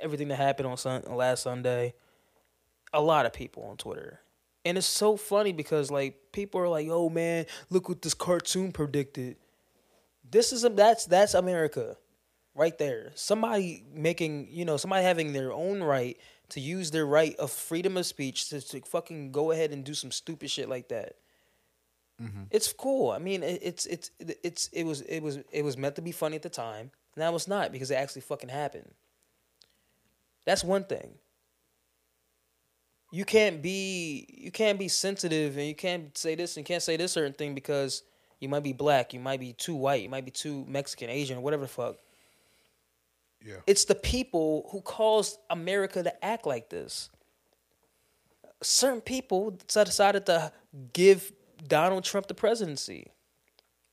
[0.00, 1.94] everything that happened on sun- last Sunday?
[2.92, 4.20] A lot of people on Twitter.
[4.64, 8.72] And it's so funny because like people are like, "Oh man, look what this cartoon
[8.72, 9.36] predicted."
[10.30, 11.96] This is a, that's that's America.
[12.54, 13.12] Right there.
[13.14, 16.18] Somebody making, you know, somebody having their own right
[16.50, 19.94] to use their right of freedom of speech to, to fucking go ahead and do
[19.94, 21.16] some stupid shit like that.
[22.22, 22.44] Mm-hmm.
[22.50, 23.10] It's cool.
[23.10, 26.12] I mean, it, it's it's it's it was it was it was meant to be
[26.12, 26.90] funny at the time.
[27.16, 28.92] Now it's not because it actually fucking happened.
[30.44, 31.14] That's one thing.
[33.12, 36.96] You can't be you can't be sensitive and you can't say this and can't say
[36.96, 38.02] this certain thing because
[38.40, 41.42] you might be black, you might be too white, you might be too Mexican, Asian,
[41.42, 41.96] whatever the fuck.
[43.48, 43.60] Yeah.
[43.66, 47.08] It's the people who caused America to act like this.
[48.62, 50.52] Certain people decided to
[50.92, 51.32] give
[51.66, 53.10] Donald Trump the presidency.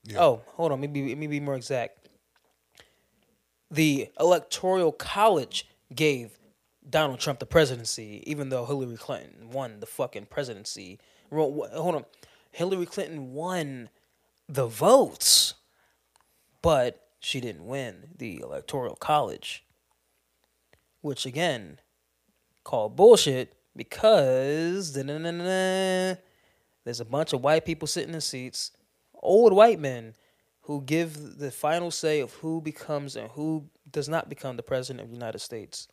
[0.03, 0.19] Yeah.
[0.19, 0.81] Oh, hold on.
[0.81, 2.09] Maybe let me be more exact.
[3.71, 6.37] The Electoral College gave
[6.87, 10.99] Donald Trump the presidency, even though Hillary Clinton won the fucking presidency.
[11.31, 12.05] Hold on.
[12.51, 13.89] Hillary Clinton won
[14.49, 15.53] the votes,
[16.61, 19.65] but she didn't win the Electoral College.
[21.01, 21.79] Which, again,
[22.63, 26.19] called bullshit because there's
[26.99, 28.69] a bunch of white people sitting in seats,
[29.15, 30.13] old white men,
[30.61, 35.01] who give the final say of who becomes and who does not become the president
[35.01, 35.87] of the United States.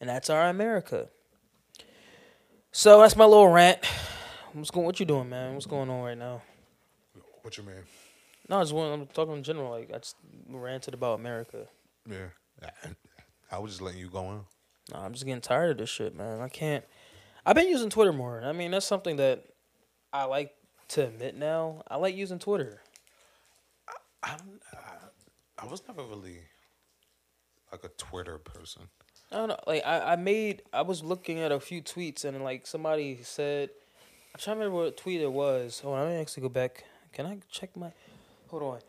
[0.00, 1.08] And that's our America.
[2.70, 3.84] So that's my little rant.
[4.52, 4.86] What's going?
[4.86, 5.54] What you doing, man?
[5.54, 6.40] What's going on right now?
[7.42, 7.82] What you mean?
[8.48, 8.92] No, I just want.
[8.92, 9.70] I'm talking in general.
[9.70, 10.16] Like I just
[10.48, 11.66] ranted about America.
[12.08, 12.28] Yeah.
[12.62, 12.68] I,
[13.50, 14.44] I was just letting you go on.
[14.92, 16.40] No, I'm just getting tired of this shit, man.
[16.40, 16.84] I can't.
[17.44, 18.42] I've been using Twitter more.
[18.42, 19.44] I mean, that's something that
[20.12, 20.54] I like
[20.88, 21.82] to admit now.
[21.88, 22.82] I like using Twitter.
[23.88, 23.94] I,
[24.32, 24.36] I,
[25.58, 26.40] I was never really
[27.70, 28.82] like a Twitter person.
[29.30, 29.58] I don't know.
[29.66, 30.62] Like I, I made.
[30.72, 33.70] I was looking at a few tweets and like somebody said.
[34.34, 35.82] I'm trying to remember what tweet it was.
[35.84, 36.84] On, let me actually go back.
[37.12, 37.92] Can I check my?
[38.52, 38.80] Hold on.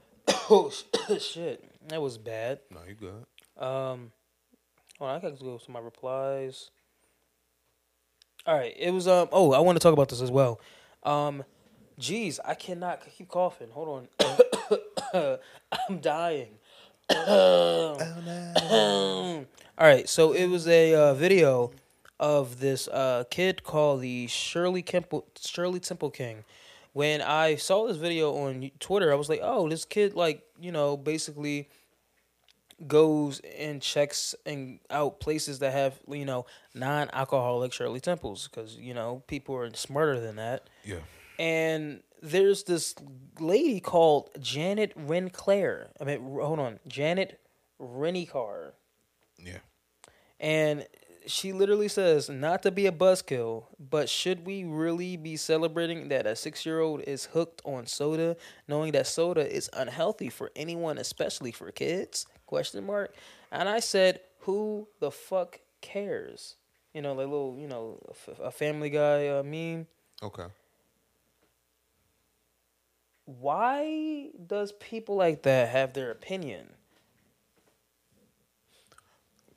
[0.49, 0.69] oh
[1.19, 2.59] shit, that was bad.
[2.69, 3.25] No, you good.
[3.57, 4.11] Um,
[4.99, 6.69] hold on, I gotta go to my replies.
[8.45, 9.29] All right, it was um.
[9.31, 10.59] Oh, I want to talk about this as well.
[11.03, 11.45] Um,
[11.97, 13.69] jeez, I cannot keep coughing.
[13.71, 15.37] Hold on,
[15.87, 16.57] I'm dying.
[17.09, 19.45] oh, no.
[19.77, 21.71] All right, so it was a uh, video
[22.19, 26.43] of this uh, kid called the Shirley Temple Shirley Temple King.
[26.93, 30.71] When I saw this video on Twitter, I was like, "Oh, this kid like you
[30.71, 31.69] know basically."
[32.87, 38.93] goes and checks and out places that have you know non-alcoholic Shirley Temples because you
[38.93, 40.69] know people are smarter than that.
[40.83, 40.97] Yeah.
[41.39, 42.93] And there's this
[43.39, 45.91] lady called Janet Renclair.
[46.01, 47.39] I mean, hold on, Janet
[47.79, 48.71] Renicar,
[49.37, 49.59] Yeah.
[50.39, 50.85] and
[51.25, 56.25] she literally says not to be a buzzkill, but should we really be celebrating that
[56.25, 61.71] a six-year-old is hooked on soda, knowing that soda is unhealthy for anyone, especially for
[61.71, 62.25] kids?
[62.45, 63.15] Question mark.
[63.51, 66.55] And I said, who the fuck cares?
[66.93, 67.99] You know, like little, you know,
[68.41, 69.87] a Family Guy uh, meme.
[70.21, 70.45] Okay.
[73.25, 76.67] Why does people like that have their opinion?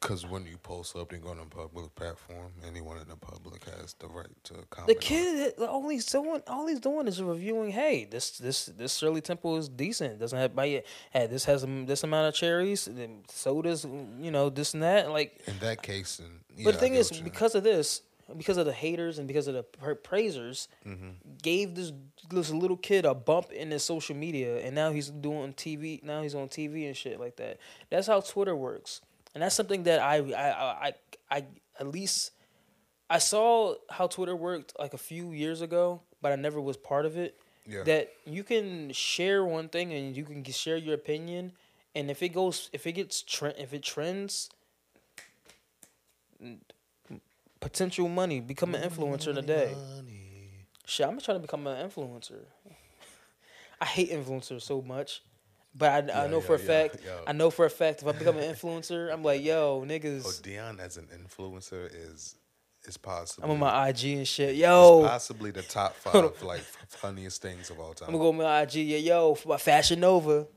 [0.01, 4.09] Because when you post something on a public platform, anyone in the public has the
[4.09, 4.89] right to comment.
[4.89, 7.71] The on kid, all he's doing, all he's doing is reviewing.
[7.71, 10.19] Hey, this this this Shirley Temple is decent.
[10.19, 10.83] Doesn't have by
[11.13, 13.85] Hey, this has this amount of cherries, then sodas,
[14.21, 15.11] you know, this and that.
[15.11, 17.33] Like, In that case, and yeah, but the thing is, what you mean.
[17.33, 18.03] because of this,
[18.37, 21.09] because of the haters and because of the praisers, Mm-hmm.
[21.43, 21.93] gave this
[22.31, 26.03] this little kid a bump in his social media, and now he's doing TV.
[26.03, 27.59] Now he's on TV and shit like that.
[27.91, 29.01] That's how Twitter works,
[29.37, 30.95] and that's something that I I I
[31.31, 31.45] I,
[31.79, 32.31] at least
[33.11, 37.05] I saw how Twitter worked like a few years ago, but I never was part
[37.05, 37.39] of it.
[37.69, 37.83] Yeah.
[37.83, 41.53] That you can share one thing and you can share your opinion,
[41.95, 44.49] and if it goes, if it gets trend, if it trends,
[47.61, 49.75] potential money, become an influencer in a day.
[50.87, 52.41] Shit, I'm trying to become an influencer.
[53.83, 55.21] I hate influencers so much.
[55.79, 56.99] But I, I know for a fact.
[57.27, 60.33] I know for a fact, if I become an influencer, I'm like, yo, niggas, Oh,
[60.43, 62.37] Dion as an influencer is
[62.87, 63.45] is possible.
[63.45, 64.51] I'm on my IG and shit.
[64.51, 68.09] It's Yo, possibly the top five like funniest things of all time.
[68.09, 68.75] I'm gonna go on my IG.
[68.77, 70.47] Yeah, yo, for my Fashion Nova.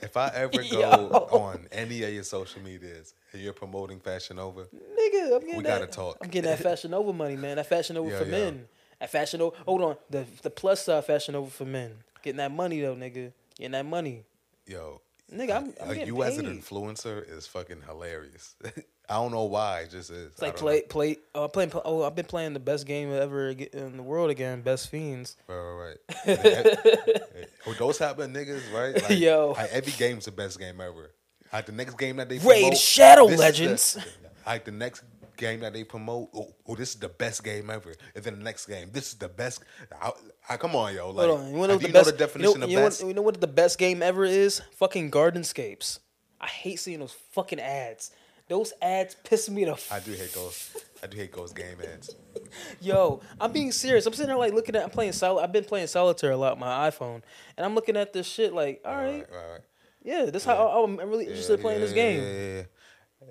[0.00, 1.28] If I ever go Yo.
[1.32, 5.62] on any of your social medias and you're promoting Fashion Nova, Nigga, I'm getting We
[5.64, 5.80] that.
[5.80, 6.18] gotta talk.
[6.22, 7.56] I'm getting that Fashion Nova money, man.
[7.56, 8.30] That Fashion Nova Yeah, for yeah.
[8.30, 8.68] men.
[9.00, 9.56] That Fashion Nova.
[9.66, 11.94] Hold on, the the plus side Fashion Nova for men.
[12.28, 13.32] Get Getting that money though, nigga.
[13.56, 14.24] Getting that money.
[14.66, 15.00] Yo,
[15.34, 18.54] Nigga, I'm- I'm uh, getting you as an influencer is fucking hilarious.
[19.08, 20.32] I don't know why, it just is.
[20.32, 21.16] It's like play play.
[21.34, 21.72] Oh, I'm playing.
[21.86, 24.60] Oh, I've been playing the best game ever in the world again.
[24.60, 25.36] Best fiends.
[25.46, 27.48] Right, right, right.
[27.66, 29.02] oh, those type of niggas, right?
[29.08, 29.54] Like, Yo.
[29.56, 31.14] like, every game's the best game ever.
[31.50, 33.98] Like the next game that they Raid promote, Shadow is the- Legends.
[34.46, 35.02] like the next
[35.38, 37.94] game that they promote, oh, oh, this is the best game ever.
[38.14, 39.62] And then the next game, this is the best.
[40.02, 40.10] I,
[40.50, 41.46] I, come on, yo, like, Hold on.
[41.46, 42.06] You know what the you best?
[42.06, 43.02] know the definition you know, of you know best?
[43.02, 44.60] What, you know what the best game ever is?
[44.76, 46.00] Fucking Gardenscapes.
[46.40, 48.10] I hate seeing those fucking ads.
[48.48, 49.72] Those ads piss me the.
[49.72, 50.76] F- I do hate those.
[51.02, 52.14] I do hate those game ads.
[52.80, 54.06] Yo, I'm being serious.
[54.06, 54.84] I'm sitting there like looking at.
[54.84, 55.12] I'm playing.
[55.22, 57.22] I've been playing solitaire a lot on my iPhone,
[57.56, 59.60] and I'm looking at this shit like, all right, Right, right, right.
[60.02, 62.62] yeah, this how I, I'm really interested in playing Yeah, this game, Yeah, yeah, yeah.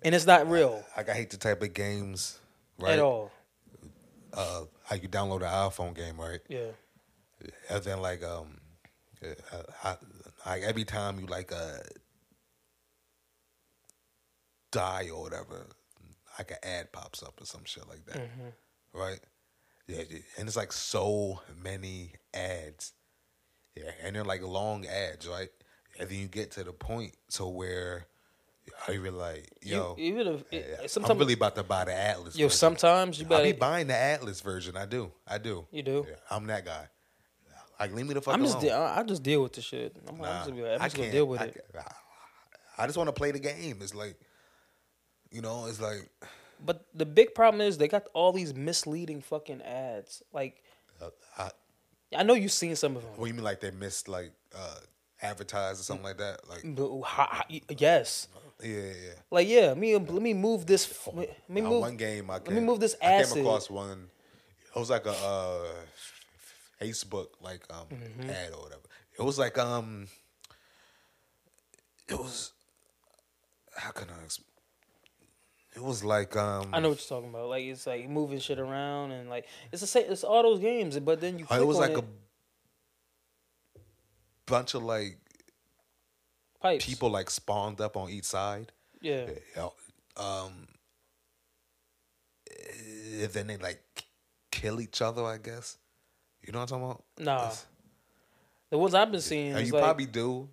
[0.04, 2.40] And it's not real Like I hate the type of games,
[2.80, 2.94] right?
[2.94, 3.32] at all.
[4.34, 6.42] Uh, like you download an iPhone game, right?
[6.50, 6.72] Yeah,
[7.70, 8.60] And then like um,
[9.84, 9.96] I,
[10.46, 11.78] like every time you like uh
[14.72, 15.66] die or whatever,
[16.38, 18.30] like an ad pops up or some shit like that,
[18.94, 19.20] right?
[19.88, 22.92] Yeah, yeah, and it's like so many ads,
[23.76, 25.50] yeah, and they're like long ads, right?
[26.00, 28.06] And then you get to the point to where
[28.90, 32.36] you really like, yo, you, even if it, I'm really about to buy the ad-less.
[32.38, 32.58] yo, version.
[32.58, 33.44] sometimes you I better.
[33.44, 34.78] be buying the ad-less version.
[34.78, 35.12] I do.
[35.28, 35.66] I do.
[35.72, 36.06] You do?
[36.08, 36.88] Yeah, I'm that guy.
[37.80, 39.96] Like, leave me the fuck I'm just de- I I just deal with the shit.
[40.08, 41.66] I'm, I'm just, gonna, be like, I'm just gonna deal with I, it.
[41.78, 41.92] I-
[42.80, 43.78] I just want to play the game.
[43.82, 44.16] It's like,
[45.32, 46.10] you know, it's like,
[46.64, 50.22] But the big problem is they got all these misleading fucking ads.
[50.32, 50.64] Like
[51.02, 51.50] uh, I,
[52.16, 53.12] I know you've seen some of them.
[53.16, 54.76] what do you mean like they missed like uh
[55.22, 56.48] advertised or something like that?
[56.48, 56.64] Like,
[57.06, 58.28] how- how- yes.
[58.32, 58.76] yeah, yeah.
[58.78, 59.14] yeah.
[59.32, 61.08] Like yeah, me let me move this.
[61.14, 61.82] Let me move.
[61.82, 64.10] one game I let me came, move this I came across one.
[64.76, 65.66] It was like a uh,
[66.82, 68.30] Facebook like um Mm-hmm.
[68.30, 68.82] ad or whatever.
[69.18, 70.08] It was like um.
[72.08, 72.52] It was.
[73.76, 74.26] How can I?
[74.26, 74.42] Exp-
[75.76, 76.70] it was like um.
[76.74, 77.50] I know what you're talking about.
[77.50, 80.06] Like it's like moving shit around and like it's the same.
[80.10, 81.46] It's all those games, but then you.
[81.46, 82.04] Uh, Click it was on like it,
[83.76, 83.80] a
[84.46, 85.18] bunch of like
[86.74, 86.86] pipes.
[86.86, 88.72] people like spawned up on each side.
[89.02, 89.28] Yeah.
[90.16, 90.68] Um,
[93.22, 94.06] and then they like
[94.52, 95.24] kill each other.
[95.24, 95.78] I guess.
[96.46, 97.04] You know what I'm talking about?
[97.20, 97.38] Nah.
[97.48, 97.66] It's-
[98.70, 99.54] The ones I've been seeing.
[99.54, 100.48] and you like, probably do.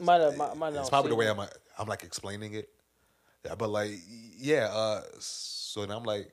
[0.00, 1.28] might have, might, might It's probably the way.
[1.28, 1.40] I'm
[1.78, 2.68] I'm like explaining it.
[3.44, 3.90] Yeah, but like
[4.38, 6.30] yeah, uh so then I'm like,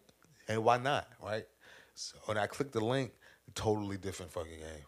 [0.48, 1.08] hey, why not?
[1.24, 1.46] Right?
[1.96, 3.12] So when I click the link,
[3.56, 4.86] totally different fucking game.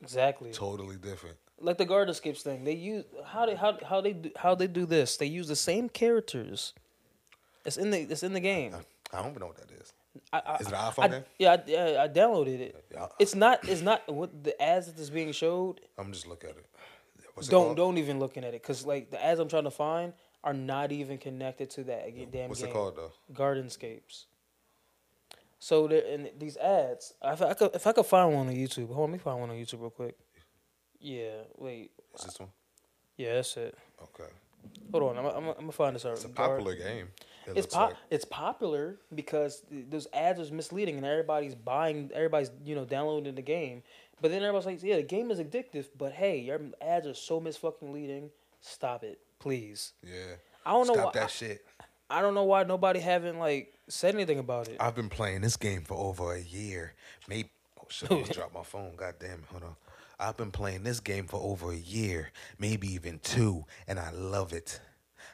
[0.00, 0.52] Exactly.
[0.52, 1.36] Totally different.
[1.64, 2.64] Like the Gardenscapes thing.
[2.64, 5.16] They use how they how how they do, how they do this.
[5.16, 6.74] They use the same characters.
[7.64, 8.74] It's in the it's in the game.
[9.12, 9.92] I don't even know what that is.
[10.32, 11.24] I, I, Is it an iPhone I, game?
[11.38, 12.84] Yeah, I, yeah, I downloaded it.
[12.92, 13.06] Yeah.
[13.18, 13.68] It's not.
[13.68, 15.80] It's not what the ads that is being showed.
[15.98, 16.66] I'm just look at it.
[17.34, 17.76] What's Don't called?
[17.76, 20.12] don't even looking at it because like the ads I'm trying to find
[20.44, 22.70] are not even connected to that damn What's game.
[22.70, 23.12] it called though?
[23.32, 24.26] Gardenscapes.
[25.58, 27.14] So there and these ads.
[27.24, 29.40] If I could if I could find one on YouTube, hold on, let me find
[29.40, 30.14] one on YouTube real quick.
[31.04, 31.90] Yeah, wait.
[32.18, 32.48] Is this one?
[33.18, 33.76] Yeah, that's it.
[34.02, 34.30] Okay.
[34.90, 36.04] Hold on, I'm, I'm, I'm gonna find this.
[36.06, 37.08] It's a popular game.
[37.46, 37.90] It It's pop.
[37.90, 37.98] like.
[38.10, 42.10] It's popular because th- those ads are misleading, and everybody's buying.
[42.14, 43.82] Everybody's you know downloading the game,
[44.22, 47.38] but then everybody's like, "Yeah, the game is addictive." But hey, your ads are so
[47.40, 48.30] misfucking leading.
[48.62, 49.92] Stop it, please.
[50.02, 50.36] Yeah.
[50.64, 51.20] I don't know Stop why.
[51.20, 51.66] that shit.
[52.08, 54.78] I don't know why nobody haven't like said anything about it.
[54.80, 56.94] I've been playing this game for over a year.
[57.28, 58.92] Maybe oh shit, I dropped my phone.
[58.96, 59.44] God damn it.
[59.50, 59.76] Hold on.
[60.24, 64.52] I've been playing this game for over a year, maybe even two, and I love
[64.54, 64.80] it.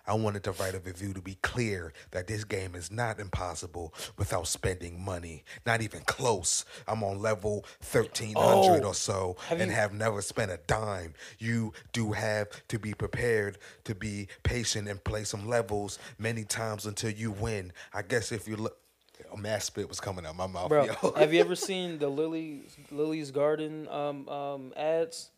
[0.06, 3.94] I wanted to write a review to be clear that this game is not impossible
[4.18, 5.44] without spending money.
[5.64, 6.64] Not even close.
[6.88, 11.14] I'm on level 1300 Oh, or so have and you- have never spent a dime.
[11.38, 16.86] You do have to be prepared to be patient and play some levels many times
[16.86, 17.72] until you win.
[17.92, 18.79] I guess if you look,
[19.32, 20.68] a mass spit was coming out of my mouth.
[20.68, 21.12] Bro, yo.
[21.16, 25.30] have you ever seen the Lily Lily's Garden um, um, ads?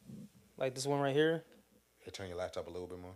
[0.59, 1.45] Like this one right here.
[2.01, 3.15] Hey, turn your laptop a little bit more.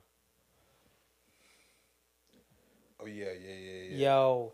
[3.01, 3.97] Oh yeah, yeah, yeah, yeah.
[3.97, 4.53] Yo,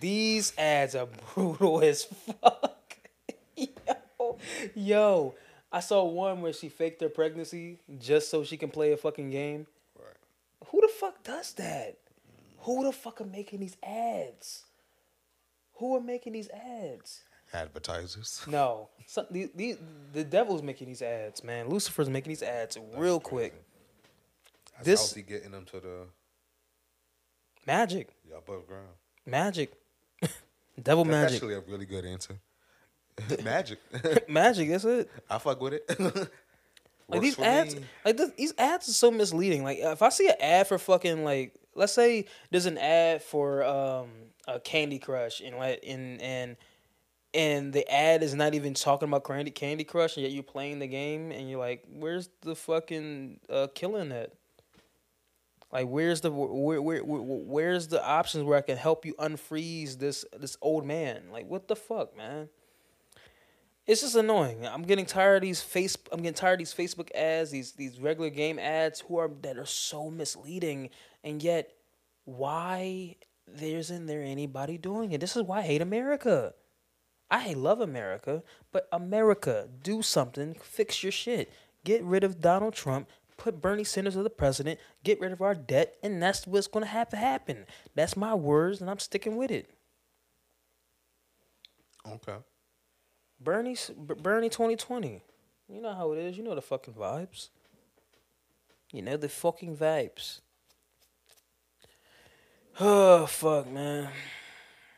[0.00, 2.98] these ads are brutal as fuck.
[3.56, 4.38] yo,
[4.74, 5.34] yo,
[5.72, 9.30] I saw one where she faked her pregnancy just so she can play a fucking
[9.30, 9.66] game.
[9.98, 10.16] Right.
[10.68, 11.96] Who the fuck does that?
[12.60, 14.64] Who the fuck are making these ads?
[15.78, 17.22] Who are making these ads?
[17.52, 18.42] Advertisers.
[18.48, 19.76] No, some, the, the,
[20.12, 21.68] the devil's making these ads, man.
[21.68, 23.54] Lucifer's making these ads real quick.
[24.82, 26.06] This- How's he getting them to the
[27.66, 28.86] Magic, yeah, above ground?
[29.26, 29.72] magic,
[30.82, 31.34] devil That's magic.
[31.36, 32.38] actually a really good answer.
[33.44, 33.78] Magic.
[34.28, 34.70] Magic.
[34.70, 35.10] That's it.
[35.28, 36.30] I fuck with it.
[37.08, 37.82] Like these ads, me.
[38.04, 39.64] like th- these ads are so misleading.
[39.64, 43.64] Like if I see an ad for fucking like, let's say there's an ad for
[43.64, 44.08] um
[44.46, 46.56] a Candy Crush and and and
[47.34, 50.78] and the ad is not even talking about Candy Candy Crush, and yet you're playing
[50.78, 54.34] the game, and you're like, where's the fucking uh, killing it?
[55.72, 59.98] Like where's the where, where where where's the options where I can help you unfreeze
[59.98, 61.24] this this old man?
[61.30, 62.48] Like what the fuck, man?
[63.86, 64.66] It's just annoying.
[64.66, 65.96] I'm getting tired of these face.
[66.10, 69.58] I'm getting tired of these Facebook ads, these these regular game ads, who are that
[69.58, 70.88] are so misleading,
[71.24, 71.72] and yet
[72.24, 73.16] why
[73.46, 75.20] there isn't there anybody doing it?
[75.20, 76.54] This is why I hate America.
[77.30, 78.42] I hate love America,
[78.72, 81.52] but America, do something, fix your shit.
[81.84, 85.54] Get rid of Donald Trump, put Bernie Sanders as the president, get rid of our
[85.54, 87.66] debt, and that's what's gonna have to happen.
[87.94, 89.70] That's my words, and I'm sticking with it.
[92.06, 92.36] Okay.
[93.40, 95.22] Bernie, B- Bernie, twenty twenty.
[95.68, 96.36] You know how it is.
[96.36, 97.50] You know the fucking vibes.
[98.92, 100.40] You know the fucking vibes.
[102.80, 104.08] Oh fuck, man.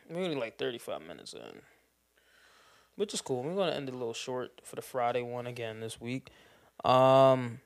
[0.07, 1.61] We're only like thirty five minutes in,
[2.95, 3.41] which is cool.
[3.41, 6.29] We're gonna end it a little short for the Friday one again this week.
[6.85, 7.59] Um,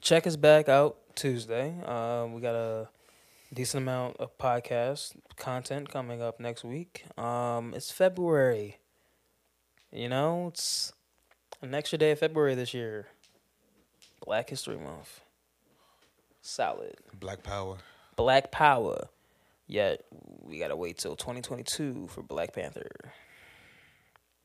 [0.00, 1.72] check us back out Tuesday.
[1.86, 2.88] Uh, we got a
[3.54, 7.04] decent amount of podcast content coming up next week.
[7.16, 8.78] Um, it's February.
[9.92, 10.92] You know, it's
[11.60, 13.06] an extra day of February this year.
[14.24, 15.20] Black History Month.
[16.40, 16.96] Solid.
[17.20, 17.76] Black Power.
[18.16, 19.08] Black Power.
[19.66, 20.04] Yet
[20.42, 22.90] we gotta wait till 2022 for Black Panther.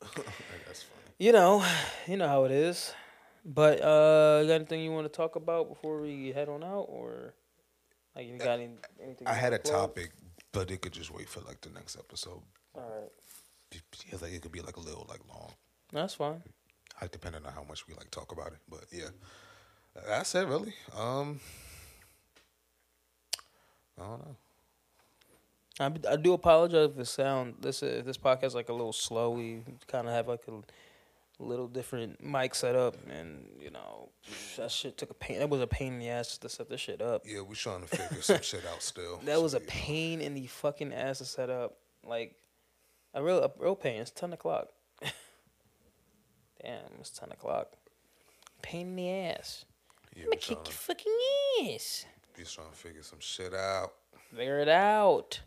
[0.00, 1.02] That's funny.
[1.18, 1.64] You know,
[2.06, 2.92] you know how it is.
[3.44, 6.86] But uh, you got anything you want to talk about before we head on out,
[6.88, 7.34] or
[8.14, 8.70] like you got any,
[9.02, 9.26] anything?
[9.26, 10.10] I had a topic,
[10.52, 12.42] but it could just wait for like the next episode.
[12.74, 15.50] All right, Because like it could be like a little like long,
[15.92, 16.42] that's fine.
[17.00, 18.58] like depending on how much we like talk about it.
[18.68, 19.08] But yeah,
[20.06, 20.74] that's it really.
[20.96, 21.40] Um,
[24.00, 24.36] I don't know.
[25.80, 28.92] I, I do apologize if the sound this if this podcast is like a little
[28.92, 29.30] slow.
[29.30, 34.08] We kind of have like a little different mic set up, and you know
[34.56, 35.38] that shit took a pain.
[35.38, 37.22] That was a pain in the ass to set this shit up.
[37.24, 39.20] Yeah, we're trying to figure some shit out still.
[39.24, 41.76] That was a pain in the fucking ass to set up.
[42.04, 42.34] Like
[43.14, 44.00] a real a real pain.
[44.00, 44.68] It's ten o'clock.
[46.62, 47.68] Damn, it's ten o'clock.
[48.62, 49.64] Pain in the ass.
[50.16, 51.12] Yeah, I'ma kick your fucking
[51.72, 52.04] ass.
[52.38, 53.92] Just trying to figure some shit out.
[54.34, 55.40] Figure it out.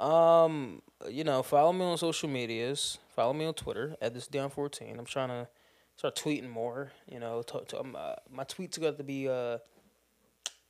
[0.00, 2.98] Um, you know, follow me on social medias.
[3.14, 4.98] Follow me on Twitter at this down fourteen.
[4.98, 5.48] I'm trying to
[5.96, 6.92] start tweeting more.
[7.10, 9.58] You know, to, to, um, uh, my tweets got to be uh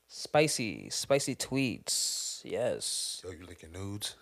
[0.09, 2.41] spicy, spicy tweets.
[2.45, 3.23] Yes.
[3.25, 4.17] Yo, you licking nudes?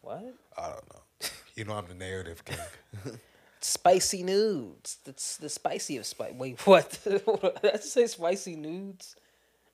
[0.00, 0.34] What?
[0.56, 1.28] I don't know.
[1.54, 2.58] You know I'm the narrative king.
[3.60, 4.98] Spicy nudes.
[5.04, 6.32] That's the spicy of spice.
[6.32, 6.98] Wait, what?
[7.04, 9.16] Did I just say spicy nudes?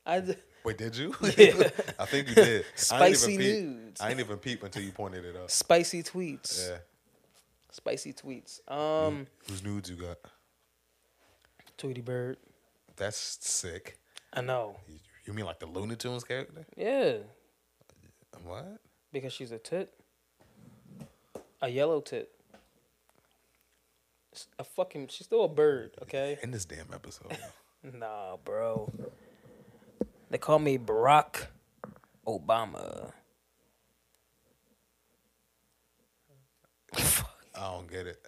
[0.07, 0.36] I.
[0.64, 1.14] Wait, did you?
[1.36, 1.68] Yeah.
[1.98, 2.62] I think you did.
[2.62, 3.40] I Spicy peep.
[3.64, 4.00] nudes.
[4.00, 5.50] I ain't even peep until you pointed it up.
[5.50, 6.68] Spicy tweets.
[6.70, 6.78] Yeah.
[7.70, 8.60] Spicy tweets.
[8.70, 10.16] Um, Whose nudes you got?
[11.76, 12.38] Tweety Bird.
[12.96, 13.98] That's sick.
[14.32, 14.76] I know.
[14.88, 16.64] You- You mean like the Looney Tunes character?
[16.76, 17.16] Yeah,
[18.42, 18.78] What?
[19.12, 19.90] because she's a tit.
[21.62, 22.30] A yellow tit.
[24.58, 25.08] A fucking.
[25.08, 25.92] She's still a bird.
[26.02, 26.38] Okay.
[26.42, 27.36] In this damn episode.
[27.92, 28.90] Nah, bro.
[30.35, 31.47] They call me Barack
[32.26, 33.12] Obama.
[36.93, 38.18] I don't get it.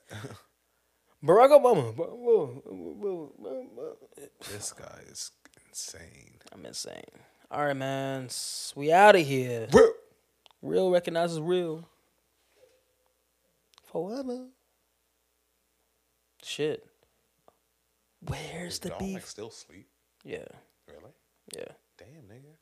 [1.25, 1.97] Barack Obama.
[4.53, 5.33] this guy is
[5.69, 6.39] insane.
[6.53, 7.03] I'm insane.
[7.51, 8.29] All right, man.
[8.77, 9.67] We out of here.
[10.63, 11.89] Real recognizes real.
[13.83, 14.47] Forever.
[16.45, 16.87] Shit.
[18.21, 19.27] Where's the Don't beef?
[19.27, 19.89] still sleep?
[20.23, 20.47] Yeah,
[20.87, 21.11] Really?
[21.57, 21.73] yeah.
[21.99, 22.55] Damn, nigga.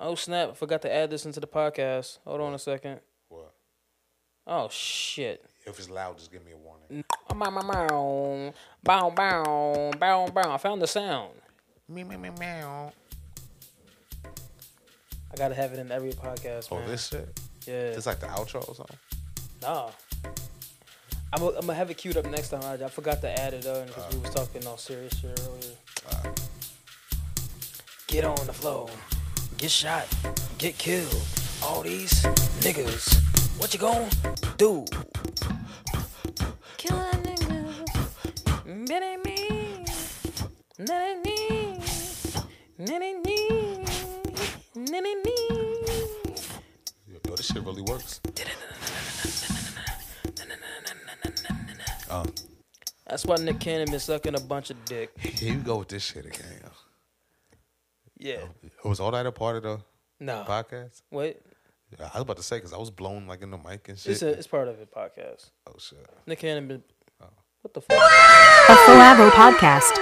[0.00, 0.50] Oh snap!
[0.50, 2.18] I forgot to add this into the podcast.
[2.24, 3.00] Hold on a second.
[3.28, 3.52] What?
[4.46, 5.44] Oh shit.
[5.66, 7.04] If it's loud, just give me a warning.
[7.28, 8.30] Bow, bow,
[8.82, 10.54] bow, bow, bow, bow.
[10.54, 11.32] I found the sound.
[11.88, 12.92] Me, me, me, meow.
[14.24, 16.88] I gotta have it in every podcast, Oh, man.
[16.88, 17.40] this shit?
[17.66, 17.74] yeah.
[17.74, 18.98] It's like the outro or something?
[19.62, 19.90] Nah.
[21.32, 22.62] I'm gonna have it queued up next time.
[22.64, 24.22] I, I forgot to add it on because we uh.
[24.22, 25.72] was talking all serious shit earlier.
[26.10, 26.31] Uh.
[28.12, 28.90] Get on the floor,
[29.56, 30.06] get shot,
[30.58, 31.16] get killed.
[31.62, 32.12] All these
[32.60, 34.06] niggas, what you gonna
[34.58, 34.84] do?
[36.76, 38.86] Kill a nigga.
[38.86, 39.86] That ain't me.
[40.76, 41.80] That ain't me.
[42.80, 43.84] That ain't me.
[44.74, 45.36] That ain't me.
[47.08, 48.20] Yo, this shit really works.
[52.10, 52.26] Oh,
[53.06, 55.18] That's why Nick Cannon been sucking a bunch of dick.
[55.18, 56.51] here you go with this shit again.
[58.22, 58.30] Yo.
[58.62, 58.70] Yeah.
[58.84, 59.80] Oh, was all that a part of the
[60.20, 60.44] No.
[60.46, 61.02] podcast?
[61.10, 61.40] What?
[61.98, 63.98] Yeah, I was about to say because I was blown like in the mic and
[63.98, 64.12] shit.
[64.12, 65.50] It's a, it's part of it podcast.
[65.66, 65.98] oh shit.
[66.26, 66.82] Nick Cannon been.
[67.22, 67.26] Oh.
[67.62, 67.98] What the fuck?
[68.00, 69.98] A Forever podcast.